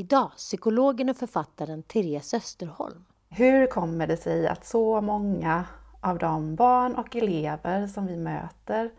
[0.00, 3.04] Idag psykologen och författaren Therese Österholm.
[3.28, 5.64] Hur kommer det sig att så många
[6.00, 8.90] av de barn och elever som vi möter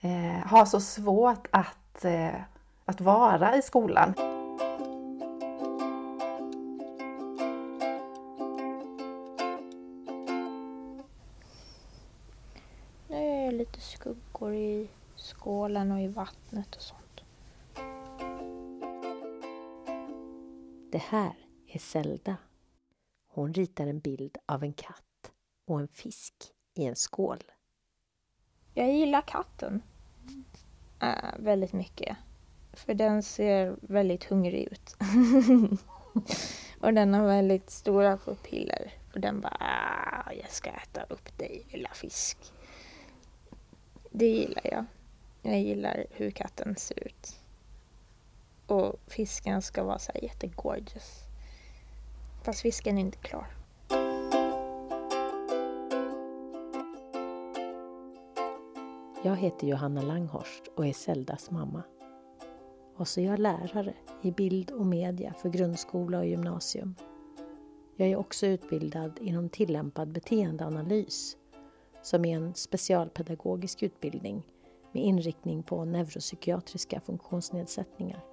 [0.00, 2.34] eh, har så svårt att, eh,
[2.84, 4.14] att vara i skolan?
[13.08, 17.01] Nu är det lite skuggor i skålen och i vattnet och sånt.
[20.92, 21.32] Det här
[21.66, 22.36] är Zelda.
[23.26, 25.32] Hon ritar en bild av en katt
[25.66, 26.34] och en fisk
[26.74, 27.42] i en skål.
[28.74, 29.82] Jag gillar katten
[31.00, 32.16] äh, väldigt mycket.
[32.72, 34.96] För den ser väldigt hungrig ut.
[36.80, 38.92] och den har väldigt stora pupiller.
[39.14, 42.38] Och den bara, ah, jag ska äta upp dig lilla fisk.
[44.10, 44.84] Det gillar jag.
[45.42, 47.41] Jag gillar hur katten ser ut.
[48.72, 51.24] Och fisken ska vara så här jättegorgeous.
[52.44, 53.46] Fast fisken är inte klar.
[59.24, 61.82] Jag heter Johanna Langhorst och är Zeldas mamma.
[62.96, 66.94] Och så är jag lärare i bild och media för grundskola och gymnasium.
[67.96, 71.36] Jag är också utbildad inom tillämpad beteendeanalys
[72.02, 74.42] som är en specialpedagogisk utbildning
[74.92, 78.31] med inriktning på neuropsykiatriska funktionsnedsättningar.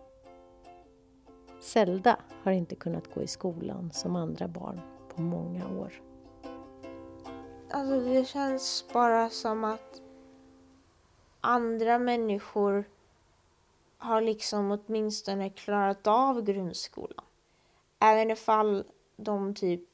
[1.59, 4.81] Zelda har inte kunnat gå i skolan som andra barn
[5.15, 6.01] på många år.
[7.71, 10.01] Alltså det känns bara som att
[11.41, 12.85] andra människor
[13.97, 17.25] har liksom åtminstone klarat av grundskolan.
[17.99, 18.83] Även ifall
[19.15, 19.89] de typ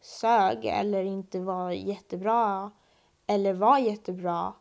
[0.00, 2.70] sög eller inte var jättebra
[3.26, 4.52] eller var jättebra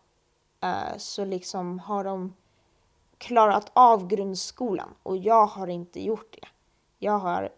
[0.61, 2.33] eh, så liksom har de
[3.17, 6.47] klarat av grundskolan och jag har inte gjort det.
[6.99, 7.49] Jag har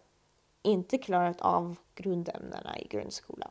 [0.62, 3.50] inte klarat av grundämnena i grundskolan.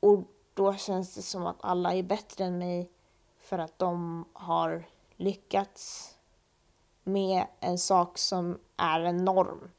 [0.00, 0.22] Och
[0.54, 2.90] då känns det som att alla är bättre än mig
[3.38, 4.84] för att de har
[5.16, 6.14] lyckats
[7.02, 9.70] med en sak som är en norm.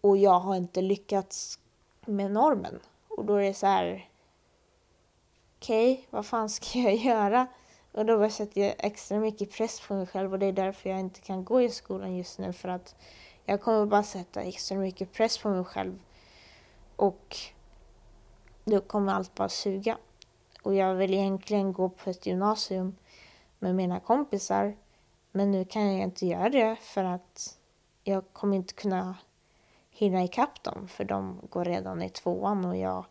[0.00, 1.58] Och jag har inte lyckats
[2.06, 2.80] med normen.
[3.08, 4.10] Och då är det så här,
[5.56, 7.46] okej, okay, vad fan ska jag göra?
[7.92, 11.00] Och då sätter jag extra mycket press på mig själv och det är därför jag
[11.00, 12.94] inte kan gå i skolan just nu för att
[13.44, 15.98] jag kommer bara sätta extra mycket press på mig själv
[16.96, 17.36] och
[18.64, 19.98] då kommer allt bara suga.
[20.62, 22.96] Och jag vill egentligen gå på ett gymnasium
[23.58, 24.76] med mina kompisar
[25.32, 27.58] men nu kan jag inte göra det för att
[28.04, 29.16] jag kommer inte kunna
[29.90, 33.04] hinna ikapp dem för de går redan i tvåan och jag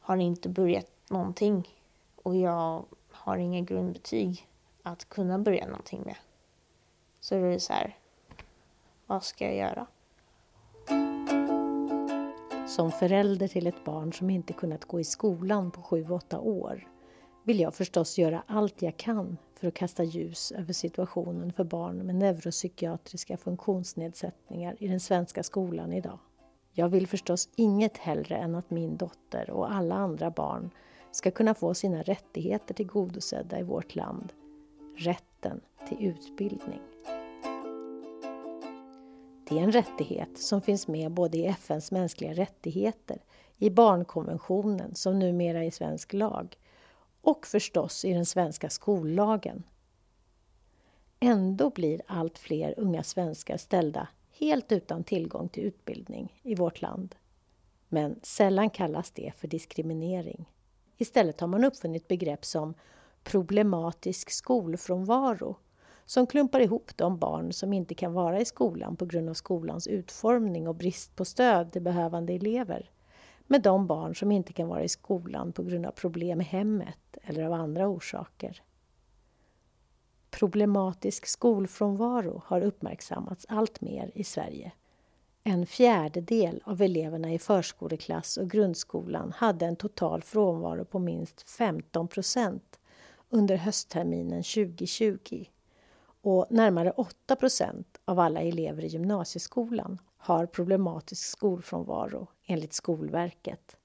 [0.00, 1.68] har inte börjat någonting.
[2.22, 2.84] Och jag
[3.26, 4.48] har inga grundbetyg
[4.82, 6.16] att kunna börja någonting med.
[7.20, 7.96] Så då är det så här,
[9.06, 9.86] vad ska jag göra?
[12.68, 16.88] Som förälder till ett barn som inte kunnat gå i skolan på 7-8 år
[17.44, 21.96] vill jag förstås göra allt jag kan för att kasta ljus över situationen för barn
[21.98, 26.18] med neuropsykiatriska funktionsnedsättningar i den svenska skolan idag.
[26.72, 30.70] Jag vill förstås inget hellre än att min dotter och alla andra barn
[31.16, 34.32] ska kunna få sina rättigheter tillgodosedda i vårt land.
[34.96, 36.80] Rätten till utbildning.
[39.48, 43.24] Det är en rättighet som finns med både i FNs mänskliga rättigheter,
[43.56, 46.58] i barnkonventionen som numera är svensk lag
[47.20, 49.62] och förstås i den svenska skollagen.
[51.20, 57.14] Ändå blir allt fler unga svenskar ställda helt utan tillgång till utbildning i vårt land.
[57.88, 60.46] Men sällan kallas det för diskriminering.
[60.96, 62.74] Istället har man uppfunnit begrepp som
[63.24, 65.56] problematisk skolfrånvaro
[66.04, 69.86] som klumpar ihop de barn som inte kan vara i skolan på grund av skolans
[69.86, 72.90] utformning och brist på stöd till behövande elever
[73.46, 77.16] med de barn som inte kan vara i skolan på grund av problem i hemmet
[77.22, 78.62] eller av andra orsaker.
[80.30, 84.72] Problematisk skolfrånvaro har uppmärksammats allt mer i Sverige
[85.48, 92.08] en fjärdedel av eleverna i förskoleklass och grundskolan hade en total frånvaro på minst 15
[92.08, 92.78] procent
[93.30, 95.44] under höstterminen 2020
[96.22, 103.76] och närmare 8 procent av alla elever i gymnasieskolan har problematisk skolfrånvaro enligt Skolverket.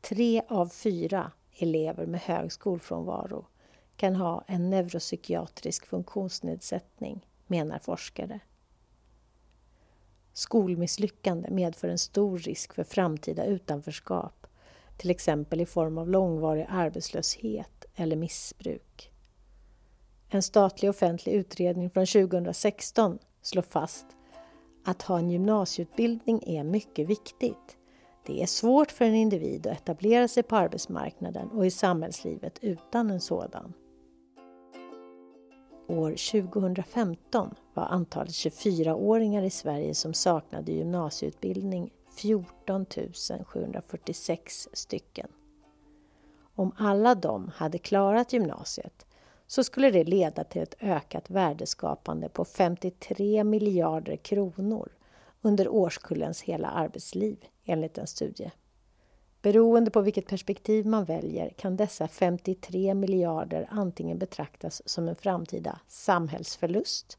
[0.00, 3.46] Tre av fyra elever med hög skolfrånvaro
[3.96, 8.40] kan ha en neuropsykiatrisk funktionsnedsättning, menar forskare.
[10.38, 14.46] Skolmisslyckande medför en stor risk för framtida utanförskap,
[14.96, 19.10] till exempel i form av långvarig arbetslöshet eller missbruk.
[20.28, 24.06] En statlig offentlig utredning från 2016 slår fast
[24.84, 27.76] Att ha en gymnasieutbildning är mycket viktigt.
[28.26, 33.10] Det är svårt för en individ att etablera sig på arbetsmarknaden och i samhällslivet utan
[33.10, 33.72] en sådan.
[35.90, 42.86] År 2015 var antalet 24-åringar i Sverige som saknade gymnasieutbildning 14
[43.46, 45.28] 746 stycken.
[46.54, 49.06] Om alla de hade klarat gymnasiet
[49.46, 54.88] så skulle det leda till ett ökat värdeskapande på 53 miljarder kronor
[55.42, 58.50] under årskullens hela arbetsliv, enligt en studie.
[59.42, 65.80] Beroende på vilket perspektiv man väljer kan dessa 53 miljarder antingen betraktas som en framtida
[65.88, 67.18] samhällsförlust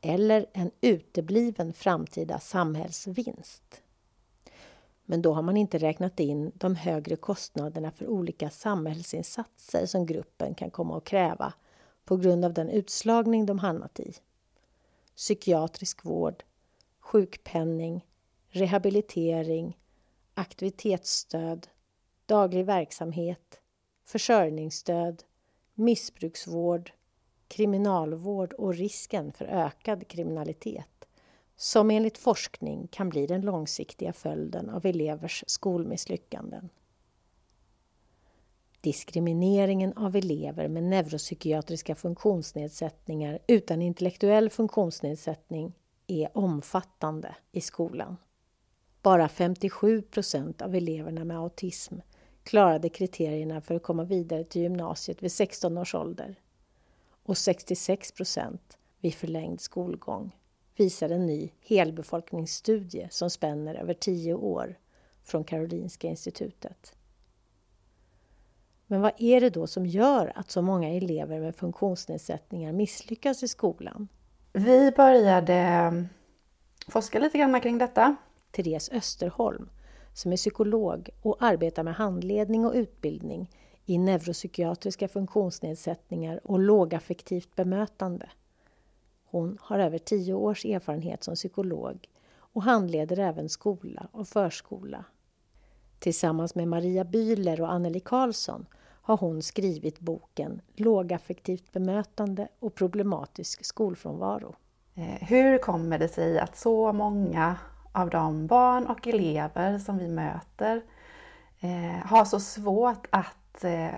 [0.00, 3.82] eller en utebliven framtida samhällsvinst.
[5.04, 10.54] Men då har man inte räknat in de högre kostnaderna för olika samhällsinsatser som gruppen
[10.54, 11.52] kan komma att kräva
[12.04, 14.14] på grund av den utslagning de hamnat i.
[15.16, 16.44] Psykiatrisk vård,
[17.00, 18.06] sjukpenning,
[18.48, 19.78] rehabilitering,
[20.34, 21.68] aktivitetsstöd,
[22.26, 23.60] daglig verksamhet,
[24.04, 25.24] försörjningsstöd,
[25.74, 26.92] missbruksvård,
[27.48, 30.88] kriminalvård och risken för ökad kriminalitet
[31.56, 36.68] som enligt forskning kan bli den långsiktiga följden av elevers skolmisslyckanden.
[38.80, 45.72] Diskrimineringen av elever med neuropsykiatriska funktionsnedsättningar utan intellektuell funktionsnedsättning
[46.06, 48.16] är omfattande i skolan.
[49.02, 51.94] Bara 57 procent av eleverna med autism
[52.42, 56.34] klarade kriterierna för att komma vidare till gymnasiet vid 16 års ålder
[57.22, 60.36] och 66 procent vid förlängd skolgång
[60.76, 64.78] visar en ny helbefolkningsstudie som spänner över tio år
[65.22, 66.96] från Karolinska institutet.
[68.86, 73.48] Men vad är det då som gör att så många elever med funktionsnedsättningar misslyckas i
[73.48, 74.08] skolan?
[74.52, 75.92] Vi började eh,
[76.88, 78.16] forska lite grann kring detta.
[78.52, 79.68] Therese Österholm,
[80.12, 83.50] som är psykolog och arbetar med handledning och utbildning
[83.86, 88.28] i neuropsykiatriska funktionsnedsättningar och lågaffektivt bemötande
[89.32, 95.04] hon har över tio års erfarenhet som psykolog och handleder även skola och förskola.
[95.98, 98.66] Tillsammans med Maria Bühler och Anneli Karlsson
[99.02, 104.54] har hon skrivit boken Lågaffektivt bemötande och problematisk skolfrånvaro.
[104.94, 107.56] Eh, hur kommer det sig att så många
[107.92, 110.82] av de barn och elever som vi möter
[111.60, 113.94] eh, har så svårt att eh,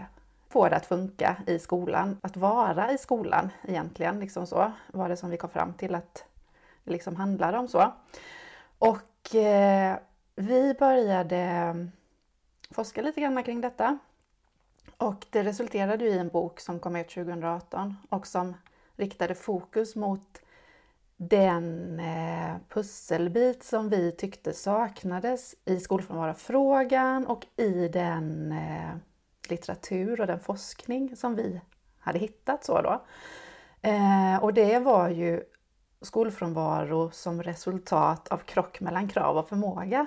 [0.49, 4.20] få det att funka i skolan, att vara i skolan egentligen.
[4.20, 6.25] Liksom så var det som vi kom fram till att
[6.85, 7.93] det liksom handlade om så.
[8.79, 9.96] Och eh,
[10.37, 11.93] vi började mm,
[12.70, 13.99] forska lite grann kring detta.
[14.96, 18.55] Och det resulterade i en bok som kom ut 2018 och som
[18.96, 20.41] riktade fokus mot
[21.28, 28.96] den eh, pusselbit som vi tyckte saknades i skolfrånvarofrågan och i den eh,
[29.48, 31.60] litteratur och den forskning som vi
[31.98, 33.04] hade hittat så då.
[33.82, 35.42] Eh, och det var ju
[36.00, 40.06] skolfrånvaro som resultat av krock mellan krav och förmåga.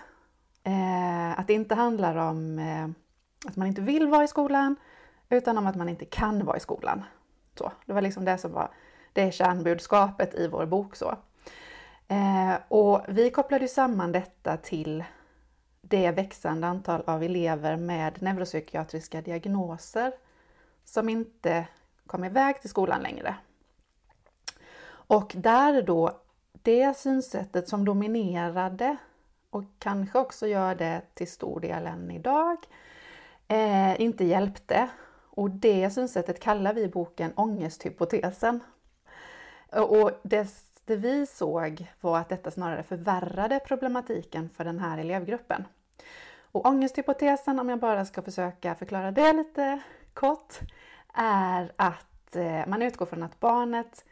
[1.36, 2.60] Att det inte handlar om
[3.46, 4.76] att man inte vill vara i skolan
[5.30, 7.04] utan om att man inte kan vara i skolan.
[7.58, 8.72] Så, det var liksom det som var
[9.18, 10.96] det är kärnbudskapet i vår bok.
[10.96, 11.18] Så.
[12.08, 15.04] Eh, och vi kopplade samman detta till
[15.82, 20.12] det växande antal av elever med neuropsykiatriska diagnoser
[20.84, 21.68] som inte
[22.08, 23.36] kom iväg till skolan längre.
[24.90, 26.22] Och där då
[26.52, 28.98] det synsättet som dominerade
[29.50, 32.58] och kanske också gör det till stor del än idag,
[33.48, 34.90] eh, inte hjälpte.
[35.30, 38.60] Och det synsättet kallar vi i boken ångesthypotesen.
[39.78, 40.48] Och det,
[40.86, 45.66] det vi såg var att detta snarare förvärrade problematiken för den här elevgruppen.
[46.52, 49.80] Och ångesthypotesen, om jag bara ska försöka förklara det lite
[50.14, 50.60] kort,
[51.14, 54.06] är att eh, man utgår från att barnet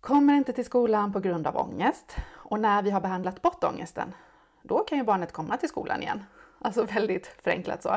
[0.00, 2.16] kommer inte till skolan på grund av ångest.
[2.30, 4.14] Och när vi har behandlat bort ångesten,
[4.62, 6.24] då kan ju barnet komma till skolan igen.
[6.58, 7.96] Alltså väldigt förenklat så.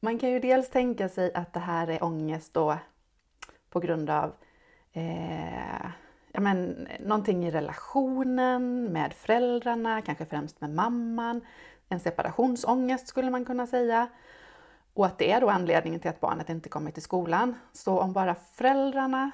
[0.00, 2.78] Man kan ju dels tänka sig att det här är ångest då
[3.70, 4.32] på grund av
[4.94, 5.86] eh,
[6.32, 11.40] ja men, någonting i relationen med föräldrarna, kanske främst med mamman,
[11.88, 14.08] en separationsångest skulle man kunna säga.
[14.94, 17.54] Och att det är då anledningen till att barnet inte kommer till skolan.
[17.72, 19.30] Så om bara föräldrarna,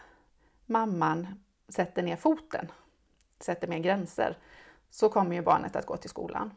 [0.67, 1.27] mamman,
[1.69, 2.73] sätter ner foten,
[3.41, 4.39] sätter mer gränser,
[4.91, 6.51] så kommer ju barnet att gå till skolan.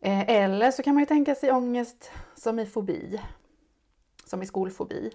[0.00, 3.20] Eh, eller så kan man ju tänka sig ångest som i fobi,
[4.24, 5.10] som i skolfobi.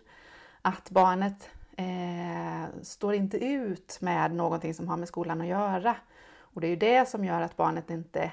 [0.62, 5.96] Att barnet eh, står inte ut med någonting som har med skolan att göra
[6.40, 8.32] Och det är ju det som gör att barnet inte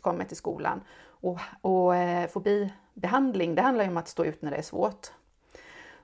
[0.00, 0.80] kommer till skolan.
[1.04, 5.12] Och, och eh, fobibehandling, det handlar ju om att stå ut när det är svårt.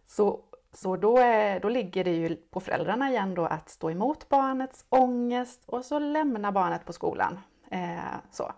[0.07, 0.41] Så,
[0.73, 4.85] så då, är, då ligger det ju på föräldrarna igen då att stå emot barnets
[4.89, 7.41] ångest och så lämna barnet på skolan.
[7.71, 8.53] Eh, så.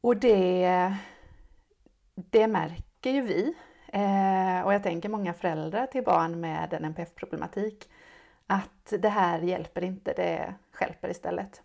[0.00, 0.94] Och det,
[2.14, 3.54] det märker ju vi.
[3.92, 7.88] Eh, och jag tänker många föräldrar till barn med en NPF-problematik
[8.46, 11.62] att det här hjälper inte, det skälper istället.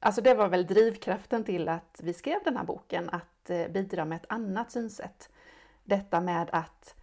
[0.00, 4.04] Alltså det var väl drivkraften till att vi skrev den här boken, att eh, bidra
[4.04, 5.30] med ett annat synsätt.
[5.84, 6.94] Detta med att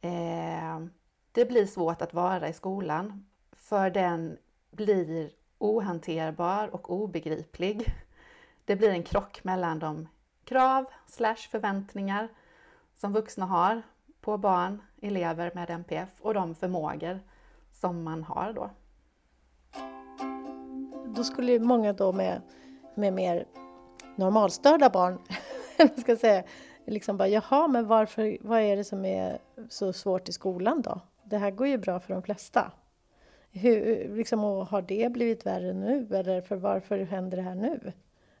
[0.00, 0.80] eh,
[1.32, 4.38] det blir svårt att vara i skolan, för den
[4.70, 7.94] blir ohanterbar och obegriplig.
[8.64, 10.08] Det blir en krock mellan de
[10.44, 12.28] krav slash förväntningar
[12.96, 13.82] som vuxna har
[14.20, 17.20] på barn, elever med NPF och de förmågor
[17.72, 18.70] som man har då.
[21.14, 22.42] Då skulle många då med,
[22.94, 23.46] med mer
[24.16, 25.18] normalstörda barn,
[26.00, 26.42] ska säga,
[26.86, 31.00] liksom bara jaha, men varför, vad är det som är så svårt i skolan då?
[31.24, 32.72] Det här går ju bra för de flesta.
[33.52, 37.92] Hur, liksom, har det blivit värre nu eller för varför händer det här nu?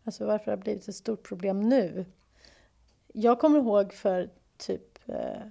[0.04, 2.04] Alltså varför har det blivit ett stort problem nu?
[3.12, 5.42] Jag kommer ihåg för typ eh,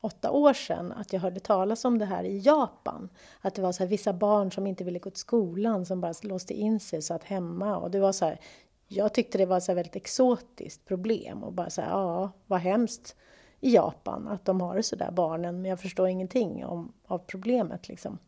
[0.00, 3.08] åtta år sedan att jag hörde talas om det här i Japan.
[3.40, 6.14] Att det var så här, vissa barn som inte ville gå till skolan som bara
[6.22, 7.76] låste in sig och satt hemma.
[7.76, 8.40] Och det var så här,
[8.88, 13.16] jag tyckte det var ett väldigt exotiskt problem och bara så här, ja, vad hemskt
[13.60, 17.18] i Japan att de har det så där barnen, men jag förstår ingenting om, av
[17.18, 18.18] problemet liksom.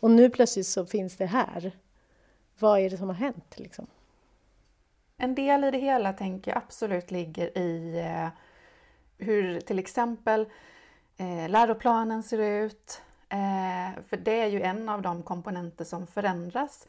[0.00, 1.72] Och nu plötsligt så finns det här.
[2.58, 3.86] Vad är det som har hänt liksom?
[5.16, 8.28] En del i det hela tänker jag absolut ligger i eh,
[9.18, 10.46] hur till exempel
[11.16, 13.02] eh, läroplanen ser ut.
[13.28, 16.86] Eh, för det är ju en av de komponenter som förändras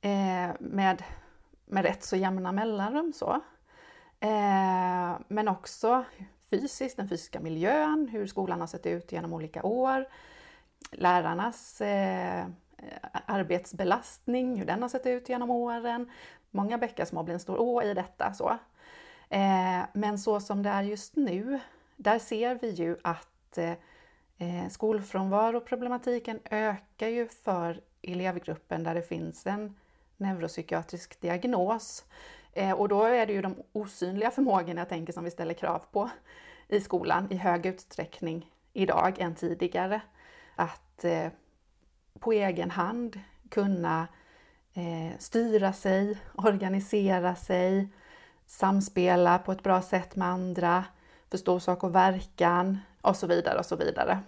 [0.00, 1.02] eh, med,
[1.66, 3.12] med rätt så jämna mellanrum.
[3.12, 3.40] Så.
[4.20, 6.04] Eh, men också
[6.50, 10.08] fysiskt, den fysiska miljön, hur skolan har sett ut genom olika år.
[10.90, 12.46] Lärarnas eh,
[13.26, 16.10] arbetsbelastning, hur den har sett ut genom åren.
[16.50, 18.32] Många bäckar små blir en stor å i detta.
[18.32, 18.58] Så.
[19.28, 21.60] Eh, men så som det är just nu,
[21.96, 23.72] där ser vi ju att eh,
[24.38, 29.76] eh, skolfrånvaroproblematiken ökar ju för elevgruppen där det finns en
[30.16, 32.04] neuropsykiatrisk diagnos.
[32.52, 35.82] Eh, och då är det ju de osynliga förmågorna jag tänker som vi ställer krav
[35.92, 36.10] på
[36.68, 40.00] i skolan i hög utsträckning idag än tidigare.
[40.56, 41.28] Att eh,
[42.18, 44.08] på egen hand kunna
[44.74, 47.88] eh, styra sig, organisera sig,
[48.46, 50.84] samspela på ett bra sätt med andra,
[51.30, 54.18] förstå sak och verkan och så vidare och så vidare.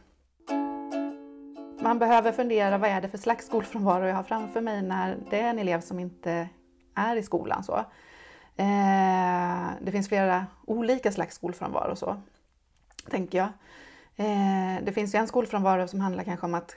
[1.81, 5.41] Man behöver fundera vad är det för slags skolfrånvaro jag har framför mig när det
[5.41, 6.49] är en elev som inte
[6.95, 7.65] är i skolan.
[7.65, 7.77] Så.
[8.57, 12.17] Eh, det finns flera olika slags skolfrånvaro så,
[13.11, 13.49] tänker jag.
[14.17, 16.77] Eh, det finns ju en skolfrånvaro som handlar kanske om att,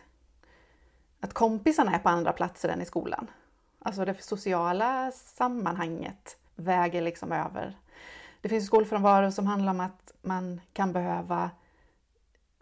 [1.20, 3.28] att kompisarna är på andra platser än i skolan.
[3.80, 7.78] Alltså det sociala sammanhanget väger liksom över.
[8.42, 11.52] Det finns skolfrånvaro som handlar om att man kan behöva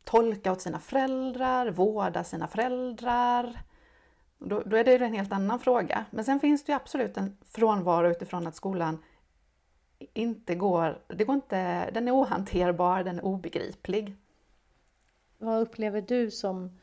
[0.04, 3.62] tolka åt sina föräldrar, vårda sina föräldrar.
[4.38, 6.06] Då, då är det en helt annan fråga.
[6.12, 9.04] Men sen finns det absolut en frånvaro utifrån att skolan
[10.14, 14.16] inte går, det går inte, den är ohanterbar, den är obegriplig.
[15.38, 16.80] Vad upplever du som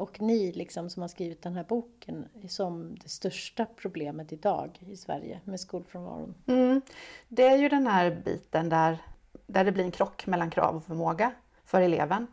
[0.00, 4.96] och ni liksom som har skrivit den här boken som det största problemet idag i
[4.96, 6.34] Sverige med skolfrånvaron?
[6.46, 6.82] Mm.
[7.28, 8.98] Det är ju den här biten där,
[9.46, 11.32] där det blir en krock mellan krav och förmåga
[11.64, 12.26] för eleven.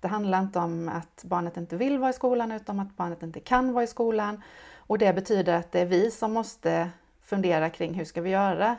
[0.00, 3.22] Det handlar inte om att barnet inte vill vara i skolan utan om att barnet
[3.22, 4.42] inte kan vara i skolan.
[4.76, 6.90] Och det betyder att det är vi som måste
[7.22, 8.76] fundera kring hur ska vi göra?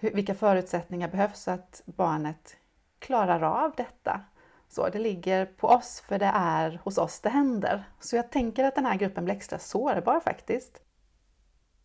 [0.00, 2.56] Vilka förutsättningar behövs så att barnet
[2.98, 4.20] klarar av detta?
[4.74, 7.84] Så det ligger på oss för det är hos oss det händer.
[8.00, 10.80] Så jag tänker att den här gruppen blir extra sårbar faktiskt.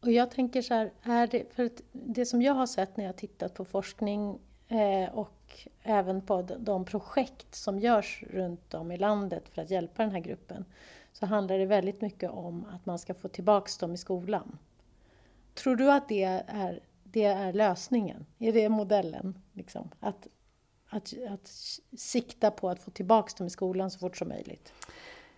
[0.02, 3.18] Och jag tänker så här, är det, för det som jag har sett när jag
[3.18, 9.50] tittat på forskning eh, och även på de projekt som görs runt om i landet
[9.50, 10.66] för att hjälpa den här gruppen
[11.14, 14.58] så handlar det väldigt mycket om att man ska få tillbaks dem i skolan.
[15.54, 18.26] Tror du att det är, det är lösningen?
[18.40, 19.42] Är det modellen?
[19.54, 19.90] Liksom?
[20.00, 20.28] Att
[20.90, 21.48] att, att
[21.98, 24.74] sikta på att få tillbaka dem i skolan så fort som möjligt?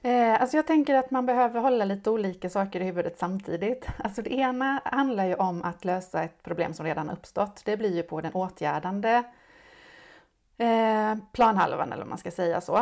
[0.02, 3.88] Eh, alltså jag tänker att man behöver hålla lite olika saker i huvudet samtidigt.
[3.98, 7.62] Alltså det ena handlar ju om att lösa ett problem som redan uppstått.
[7.66, 9.24] Det blir ju på den åtgärdande
[10.58, 12.78] eh, planhalvan eller vad man ska säga så.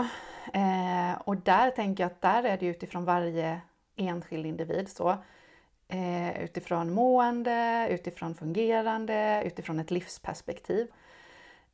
[0.54, 3.62] Eh, och där tänker jag att där är det utifrån varje
[3.96, 5.18] enskild individ så.
[5.88, 10.88] Eh, utifrån mående, utifrån fungerande, utifrån ett livsperspektiv.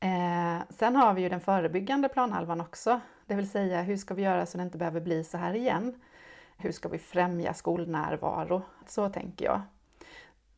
[0.06, 4.22] Eh, sen har vi ju den förebyggande planhalvan också, det vill säga hur ska vi
[4.22, 6.02] göra så det inte behöver bli så här igen?
[6.58, 8.62] Hur ska vi främja skolnärvaro?
[8.88, 9.62] Så tänker jag.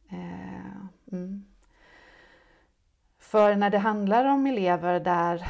[0.09, 1.45] Eh, mm.
[3.19, 5.47] För när det handlar om elever där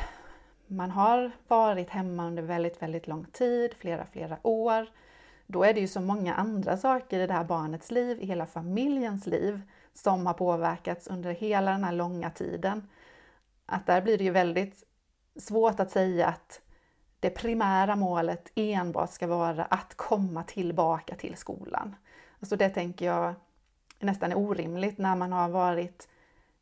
[0.68, 4.88] man har varit hemma under väldigt, väldigt lång tid, flera, flera år,
[5.48, 8.46] då är det ju så många andra saker i det här barnets liv, i hela
[8.46, 9.62] familjens liv,
[9.94, 12.88] som har påverkats under hela den här långa tiden.
[13.70, 14.84] Att där blir det ju väldigt
[15.36, 16.62] svårt att säga att
[17.20, 21.96] det primära målet enbart ska vara att komma tillbaka till skolan.
[22.40, 23.34] Alltså det tänker jag
[24.00, 26.08] nästan är orimligt när man har varit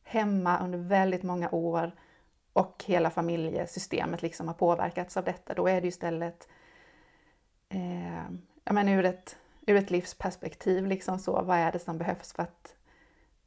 [0.04, 1.92] hemma under väldigt många år
[2.54, 5.54] och hela familjesystemet liksom har påverkats av detta.
[5.54, 6.48] Då är det istället
[7.70, 8.24] eh,
[8.64, 12.44] ja, men ur, ett, ur ett livsperspektiv, liksom så, vad är det som behövs för
[12.44, 12.76] att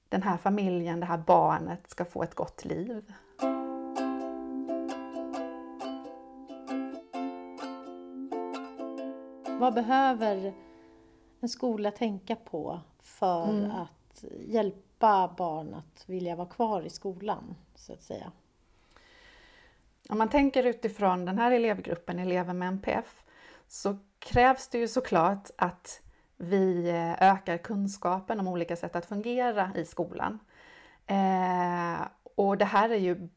[0.09, 3.13] den här familjen, det här barnet ska få ett gott liv?
[9.59, 10.55] Vad behöver
[11.41, 13.71] en skola tänka på för mm.
[13.71, 18.33] att hjälpa barn att vilja vara kvar i skolan, så att säga?
[20.09, 23.25] Om man tänker utifrån den här elevgruppen, elever med NPF,
[23.69, 26.03] så krävs det ju såklart att
[26.37, 30.39] vi eh, ökar kunskapen om olika sätt att fungera i skolan.
[31.07, 32.01] Eh,
[32.35, 33.29] och det här är ju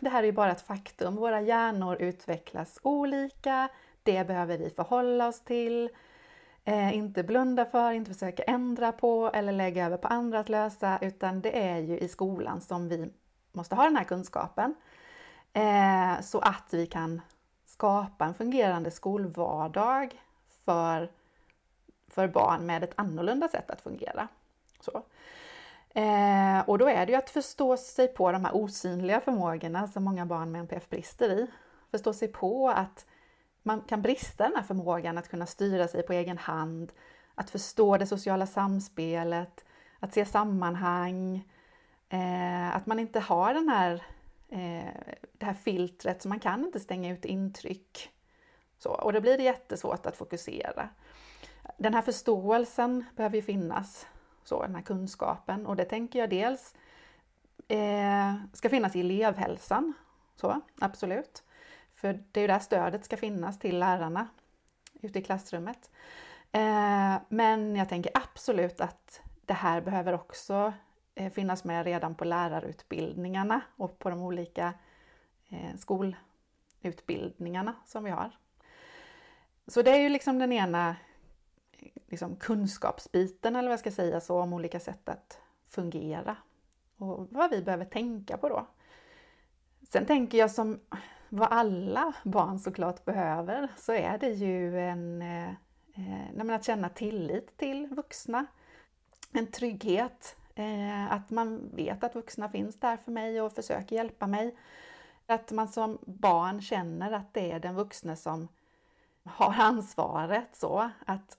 [0.00, 1.16] det här är ju bara ett faktum.
[1.16, 3.68] Våra hjärnor utvecklas olika.
[4.04, 5.90] Det behöver vi förhålla oss till.
[6.64, 10.98] Eh, inte blunda för, inte försöka ändra på eller lägga över på andra att lösa,
[11.00, 13.10] utan det är ju i skolan som vi
[13.52, 14.74] måste ha den här kunskapen.
[15.52, 17.20] Eh, så att vi kan
[17.66, 20.22] skapa en fungerande skolvardag
[20.64, 21.10] för,
[22.08, 24.28] för barn med ett annorlunda sätt att fungera.
[24.80, 25.02] Så.
[26.00, 30.04] Eh, och då är det ju att förstå sig på de här osynliga förmågorna som
[30.04, 31.46] många barn med NPF brister i.
[31.90, 33.06] Förstå sig på att
[33.66, 36.92] man kan brista den här förmågan att kunna styra sig på egen hand,
[37.34, 39.64] att förstå det sociala samspelet,
[40.00, 41.48] att se sammanhang,
[42.08, 44.02] eh, att man inte har den här,
[44.48, 48.10] eh, det här filtret så man kan inte stänga ut intryck.
[48.78, 50.88] Så, och då blir det jättesvårt att fokusera.
[51.76, 54.06] Den här förståelsen behöver ju finnas,
[54.44, 56.74] så, den här kunskapen och det tänker jag dels
[57.68, 59.92] eh, ska finnas i elevhälsan,
[60.36, 61.42] så absolut.
[61.94, 64.28] För det är ju där stödet ska finnas till lärarna
[65.02, 65.90] ute i klassrummet.
[66.52, 70.72] Eh, men jag tänker absolut att det här behöver också
[71.14, 74.74] eh, finnas med redan på lärarutbildningarna och på de olika
[75.48, 78.30] eh, skolutbildningarna som vi har.
[79.66, 80.96] Så det är ju liksom den ena
[82.08, 86.36] liksom kunskapsbiten, eller vad jag ska säga, så om olika sätt att fungera
[86.96, 88.66] och vad vi behöver tänka på då.
[89.88, 90.80] Sen tänker jag som
[91.34, 95.48] vad alla barn såklart behöver så är det ju en, eh,
[96.48, 98.46] eh att känna tillit till vuxna.
[99.32, 104.26] En trygghet, eh, att man vet att vuxna finns där för mig och försöker hjälpa
[104.26, 104.56] mig.
[105.26, 108.48] Att man som barn känner att det är den vuxne som
[109.24, 111.38] har ansvaret så att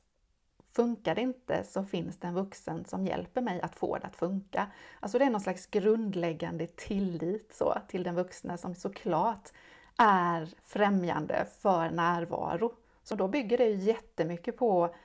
[0.75, 4.15] Funkar det inte så finns det en vuxen som hjälper mig att få det att
[4.15, 4.67] funka.
[4.99, 9.51] Alltså det är någon slags grundläggande tillit så, till den vuxna som såklart
[9.97, 12.73] är främjande för närvaro.
[13.03, 14.95] Så då bygger det jättemycket på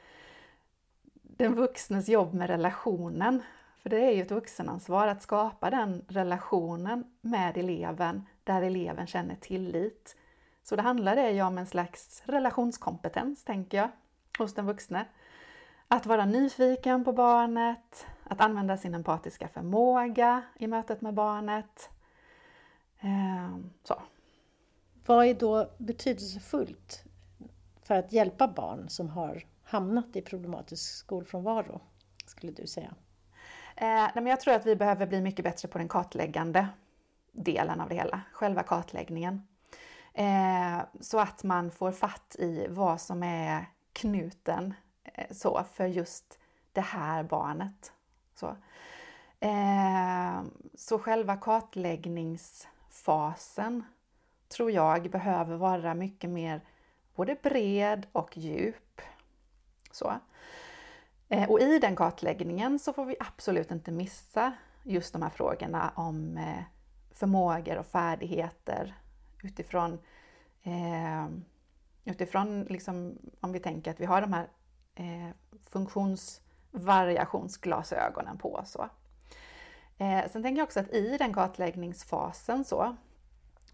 [1.22, 3.42] den vuxnes jobb med relationen.
[3.76, 9.34] För det är ju ett vuxenansvar att skapa den relationen med eleven där eleven känner
[9.34, 10.16] tillit.
[10.62, 13.88] Så det handlar det ju om en slags relationskompetens, tänker jag,
[14.38, 15.04] hos den vuxne.
[15.88, 21.90] Att vara nyfiken på barnet, att använda sin empatiska förmåga i mötet med barnet.
[23.00, 24.02] Ehm, så.
[25.06, 27.04] Vad är då betydelsefullt
[27.82, 31.80] för att hjälpa barn som har hamnat i problematisk skolfrånvaro,
[32.26, 32.94] skulle du säga?
[33.76, 36.68] Eh, jag tror att vi behöver bli mycket bättre på den kartläggande
[37.32, 39.46] delen av det hela, själva kartläggningen.
[40.14, 46.38] Eh, så att man får fatt i vad som är knuten eh, så, för just
[46.72, 47.92] det här barnet.
[48.34, 48.56] Så,
[49.40, 50.42] eh,
[50.74, 53.84] så själva kartläggningsfasen
[54.50, 56.60] tror jag behöver vara mycket mer
[57.14, 59.00] både bred och djup.
[59.90, 60.14] Så.
[61.28, 65.92] Eh, och i den kartläggningen så får vi absolut inte missa just de här frågorna
[65.94, 66.62] om eh,
[67.10, 68.94] förmågor och färdigheter
[69.42, 69.98] utifrån,
[70.62, 71.28] eh,
[72.04, 74.48] utifrån liksom, om vi tänker att vi har de här
[75.70, 78.62] funktionsvariationsglasögonen på.
[78.64, 78.88] Så.
[80.30, 82.96] Sen tänker jag också att i den kartläggningsfasen så,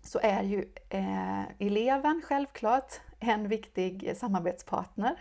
[0.06, 5.16] så är ju eh, eleven självklart en viktig samarbetspartner.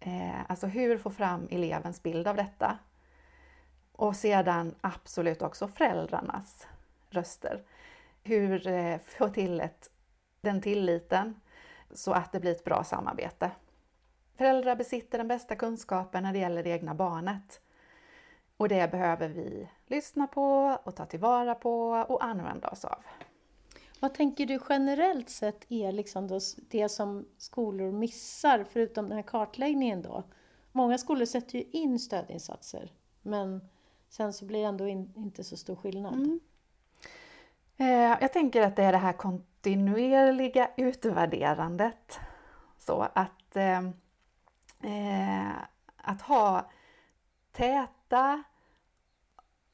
[0.00, 2.78] Eh, alltså hur få fram elevens bild av detta.
[3.92, 6.66] Och sedan absolut också föräldrarnas
[7.10, 7.62] röster.
[8.22, 9.90] Hur eh, få till ett,
[10.40, 11.40] den tilliten
[11.90, 13.50] så att det blir ett bra samarbete.
[14.36, 17.60] Föräldrar besitter den bästa kunskapen när det gäller det egna barnet.
[18.56, 23.04] Och det behöver vi lyssna på och ta tillvara på och använda oss av.
[24.00, 30.02] Vad tänker du generellt sett är liksom det som skolor missar, förutom den här kartläggningen
[30.02, 30.22] då?
[30.72, 33.68] Många skolor sätter ju in stödinsatser, men
[34.08, 36.14] sen så blir det ändå in, inte så stor skillnad.
[36.14, 36.40] Mm.
[37.76, 42.18] Eh, jag tänker att det är det här kontinuerliga utvärderandet.
[42.78, 43.78] Så att, eh,
[44.82, 45.56] eh,
[45.96, 46.70] att ha
[47.52, 48.42] täta,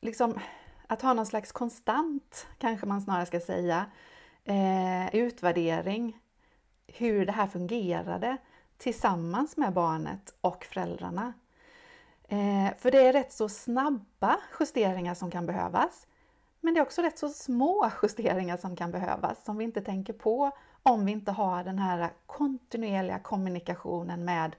[0.01, 0.41] liksom
[0.87, 3.87] att ha någon slags konstant, kanske man snarare ska säga,
[4.45, 6.19] eh, utvärdering
[6.87, 8.37] hur det här fungerade
[8.79, 11.33] tillsammans med barnet och föräldrarna.
[12.29, 16.07] Eh, för det är rätt så snabba justeringar som kan behövas.
[16.61, 20.13] Men det är också rätt så små justeringar som kan behövas som vi inte tänker
[20.13, 20.51] på
[20.83, 24.57] om vi inte har den här kontinuerliga kommunikationen med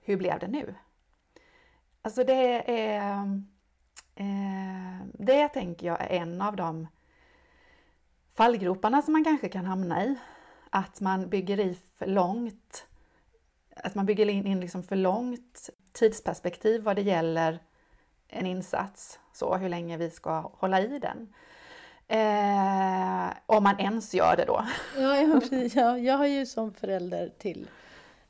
[0.00, 0.74] hur blev det nu?
[2.02, 3.22] Alltså det är
[4.14, 6.88] eh, det tänker jag är en av de
[8.38, 10.16] fallgroparna som man kanske kan hamna i.
[10.70, 12.86] Att man bygger i för långt,
[13.76, 17.58] att man bygger in, in liksom för långt tidsperspektiv vad det gäller
[18.28, 21.34] en insats, så hur länge vi ska hålla i den.
[22.08, 24.64] Eh, om man ens gör det då.
[24.96, 25.40] Ja, ja,
[25.74, 27.70] ja, jag har ju som förälder till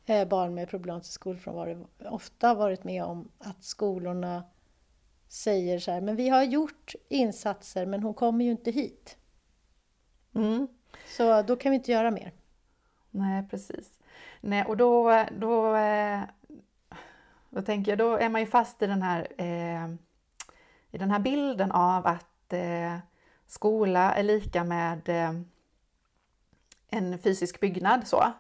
[0.07, 4.45] eh, barn med problematisk skolfrånvaro ofta varit med om att skolorna
[5.29, 9.19] säger så här, men vi har gjort insatser men hon kommer ju inte hit.
[10.39, 10.69] Mm.
[11.07, 12.33] Så då kan vi inte göra mer.
[13.11, 13.91] Nej, precis.
[14.41, 16.21] Nej, och då, då, eh,
[17.51, 19.89] då tänker jag, då är man ju fast i den här, eh,
[20.91, 22.97] i den här bilden av att eh,
[23.47, 25.33] skola är lika med eh,
[26.91, 28.07] en fysisk byggnad.
[28.07, 28.33] Så.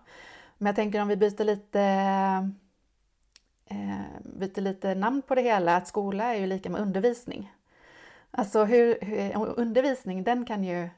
[0.59, 1.81] Men jag tänker om vi byter lite,
[3.67, 7.53] eh, byter lite namn på det hela, att skola är ju lika med undervisning.
[8.31, 10.89] Alltså hur, hur undervisning den kan ju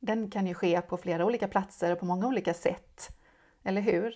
[0.00, 3.08] den kan ju ske på flera olika platser och på många olika sätt.
[3.64, 4.14] Eller hur?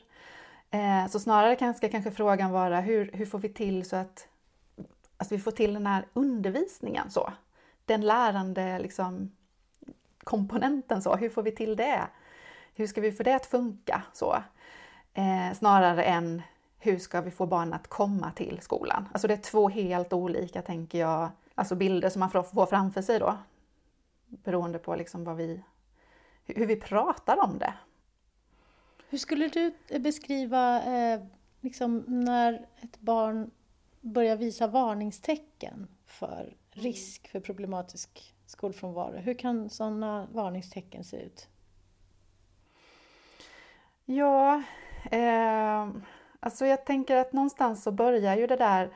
[0.71, 4.29] Eh, så snarare kan, ska kanske frågan vara hur, hur får vi till så att
[5.17, 7.33] alltså vi får till den här undervisningen så?
[7.85, 9.33] Den lärande liksom,
[10.25, 12.01] komponenten så, hur får vi till det?
[12.75, 14.43] Hur ska vi få det att funka så?
[15.15, 16.43] Eh, snarare än
[16.79, 19.09] hur ska vi få barnen att komma till skolan?
[19.13, 23.19] Alltså det är två helt olika, tänker jag, alltså bilder som man får framför sig
[23.19, 23.39] då.
[24.27, 25.63] Beroende på liksom vad vi
[26.47, 27.75] hur vi pratar om det.
[29.09, 31.21] Hur skulle du beskriva eh,
[31.61, 33.51] liksom när ett barn
[34.01, 39.17] börjar visa varningstecken för risk för problematisk skolfrånvaro?
[39.17, 41.49] Hur kan sådana varningstecken se ut?
[44.05, 44.63] Ja,
[45.11, 45.89] eh,
[46.41, 48.95] alltså jag tänker att någonstans så börjar ju det där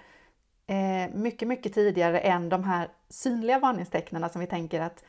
[0.66, 5.04] eh, mycket, mycket tidigare än de här synliga varningstecknen som vi tänker att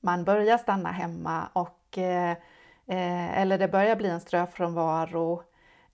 [0.00, 2.30] man börjar stanna hemma och eh,
[2.86, 5.42] eh, eller det börjar bli en ströfrånvaro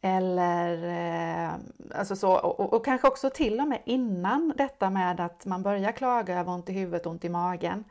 [0.01, 1.53] eller eh,
[1.95, 5.93] alltså så, och, och, kanske också till och med innan detta med att man börjar
[5.93, 7.85] klaga över ont i huvudet, ont i magen.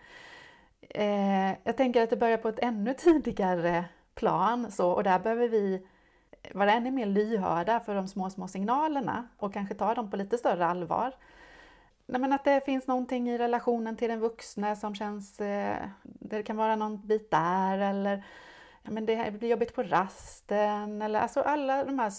[0.90, 5.48] Eh, jag tänker att det börjar på ett ännu tidigare plan så, och där behöver
[5.48, 5.88] vi
[6.54, 10.38] vara ännu mer lyhörda för de små, små signalerna och kanske ta dem på lite
[10.38, 11.14] större allvar.
[12.12, 15.42] Nej, men att det finns någonting i relationen till den vuxne som känns...
[15.42, 18.26] Eh, det kan vara någon bit där eller
[18.84, 21.02] ja, men det blir jobbigt på rasten.
[21.02, 22.14] Eller alltså alla de här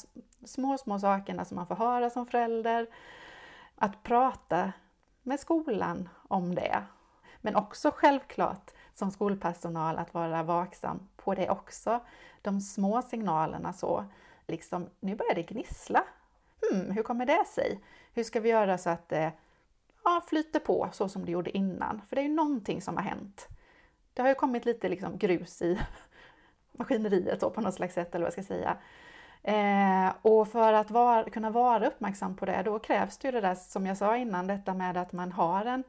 [0.45, 2.87] små, små sakerna som man får höra som förälder.
[3.77, 4.73] Att prata
[5.23, 6.83] med skolan om det.
[7.41, 12.01] Men också självklart som skolpersonal att vara vaksam på det också.
[12.43, 14.05] De små signalerna så,
[14.47, 16.05] liksom nu börjar det gnissla.
[16.71, 17.81] Hmm, hur kommer det sig?
[18.15, 19.33] Hur ska vi göra så att det
[20.05, 22.03] ja, flyter på så som det gjorde innan.
[22.09, 23.49] För det är ju någonting som har hänt.
[24.15, 25.79] Det har ju kommit lite liksom grus i
[26.73, 28.77] maskineriet då, på något slags sätt, eller vad jag ska säga.
[29.43, 33.41] Eh, och för att var, kunna vara uppmärksam på det, då krävs det ju det
[33.41, 35.85] där som jag sa innan, detta med att man har en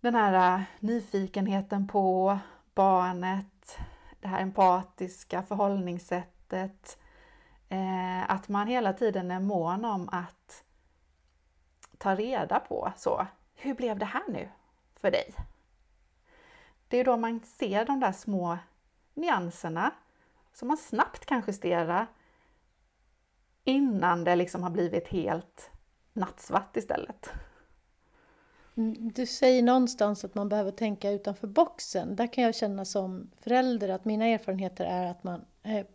[0.00, 2.38] den här eh, nyfikenheten på
[2.74, 3.78] barnet,
[4.20, 6.98] det här empatiska förhållningssättet,
[7.68, 10.37] eh, att man hela tiden är mån om att
[11.98, 14.48] ta reda på så, hur blev det här nu
[14.96, 15.34] för dig?
[16.88, 18.58] Det är då man ser de där små
[19.14, 19.94] nyanserna
[20.52, 22.06] som man snabbt kan justera
[23.64, 25.70] innan det liksom har blivit helt
[26.12, 27.30] nattsvart istället.
[28.74, 32.16] Mm, du säger någonstans att man behöver tänka utanför boxen.
[32.16, 35.86] Där kan jag känna som förälder att mina erfarenheter är att man eh,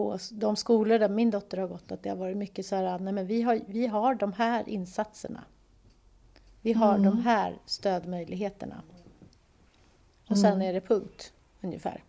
[0.00, 2.98] på de skolor där min dotter har gått, att det har varit mycket så här,
[2.98, 5.44] nej men vi har, vi har de här insatserna.
[6.60, 7.04] Vi har mm.
[7.04, 8.82] de här stödmöjligheterna.
[10.28, 10.68] Och sen mm.
[10.68, 12.04] är det punkt, ungefär.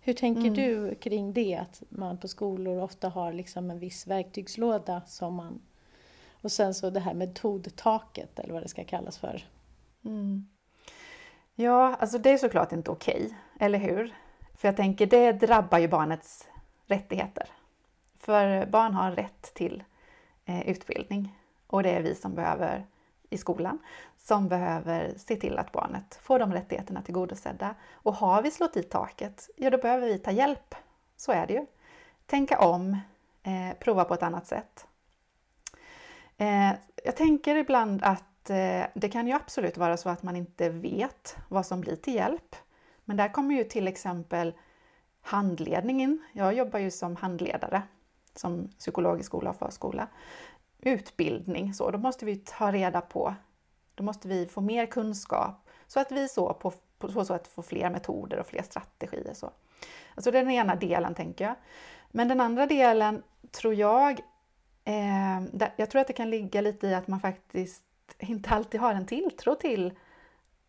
[0.00, 0.54] Hur tänker mm.
[0.54, 5.62] du kring det, att man på skolor ofta har liksom en viss verktygslåda som man...
[6.30, 9.44] Och sen så det här metodtaket, eller vad det ska kallas för.
[10.04, 10.46] Mm.
[11.54, 14.14] Ja, alltså det är såklart inte okej, okay, eller hur?
[14.54, 16.48] För jag tänker, det drabbar ju barnets
[16.86, 17.48] rättigheter.
[18.18, 19.84] För barn har rätt till
[20.44, 22.86] eh, utbildning och det är vi som behöver
[23.30, 23.78] i skolan
[24.26, 27.74] som behöver se till att barnet får de rättigheterna tillgodosedda.
[27.92, 30.74] Och har vi slått i taket, ja då behöver vi ta hjälp.
[31.16, 31.66] Så är det ju.
[32.26, 32.98] Tänka om,
[33.42, 34.86] eh, prova på ett annat sätt.
[36.36, 36.72] Eh,
[37.04, 41.36] jag tänker ibland att eh, det kan ju absolut vara så att man inte vet
[41.48, 42.56] vad som blir till hjälp.
[43.04, 44.54] Men där kommer ju till exempel
[45.26, 46.22] handledningen.
[46.32, 47.82] Jag jobbar ju som handledare,
[48.34, 50.08] som psykolog i skola och förskola
[50.80, 51.74] utbildning.
[51.74, 53.34] Så då måste vi ta reda på,
[53.94, 57.62] då måste vi få mer kunskap så att vi så på, på så att får
[57.62, 59.34] fler metoder och fler strategier.
[59.34, 59.50] Så.
[60.14, 61.54] Alltså det är den ena delen tänker jag.
[62.10, 64.20] Men den andra delen tror jag,
[64.84, 67.84] eh, jag tror att det kan ligga lite i att man faktiskt
[68.18, 69.98] inte alltid har en tilltro till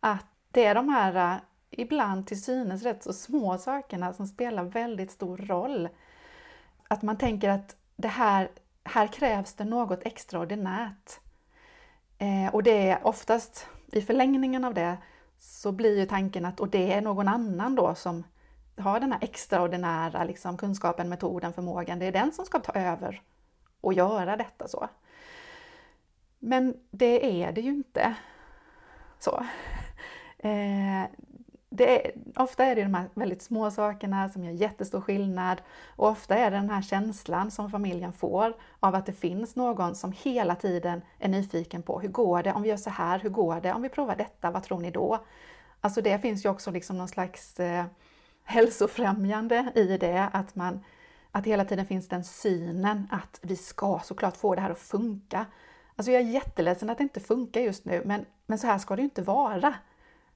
[0.00, 1.40] att det är de här
[1.78, 5.88] ibland till synes rätt så små sakerna som spelar väldigt stor roll.
[6.88, 8.48] Att man tänker att det här
[8.88, 11.20] här krävs det något extraordinärt.
[12.18, 14.96] Eh, och det är oftast i förlängningen av det
[15.38, 18.24] så blir ju tanken att och det är någon annan då som
[18.76, 21.98] har den här extraordinära liksom, kunskapen, metoden, förmågan.
[21.98, 23.22] Det är den som ska ta över
[23.80, 24.88] och göra detta så.
[26.38, 28.14] Men det är det ju inte
[29.18, 29.46] så.
[30.38, 31.04] Eh,
[31.76, 35.62] är, ofta är det de här väldigt små sakerna som gör jättestor skillnad
[35.96, 39.94] och ofta är det den här känslan som familjen får av att det finns någon
[39.94, 43.30] som hela tiden är nyfiken på hur går det om vi gör så här, hur
[43.30, 45.24] går det om vi provar detta, vad tror ni då?
[45.80, 47.84] Alltså det finns ju också liksom någon slags eh,
[48.44, 50.84] hälsofrämjande i det, att man
[51.32, 55.46] att hela tiden finns den synen att vi ska såklart få det här att funka.
[55.96, 58.96] Alltså jag är jätteledsen att det inte funkar just nu, men, men så här ska
[58.96, 59.74] det ju inte vara.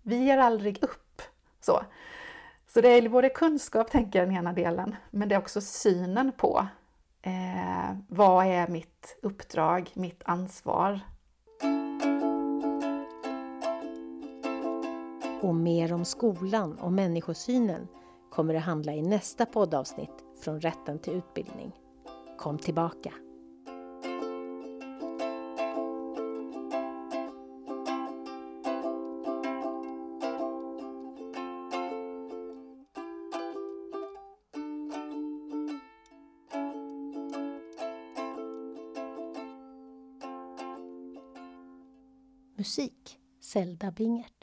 [0.03, 1.02] Vi ger aldrig upp.
[1.65, 1.83] Så.
[2.67, 6.33] Så det är både kunskap, tänker jag, den ena delen, men det är också synen
[6.37, 6.67] på
[7.23, 11.01] eh, vad är mitt uppdrag, mitt ansvar.
[15.41, 17.89] Och mer om skolan och människosynen
[18.31, 21.73] kommer det handla i nästa poddavsnitt från Rätten till utbildning.
[22.39, 23.13] Kom tillbaka!
[43.53, 44.42] Zelda Bingert.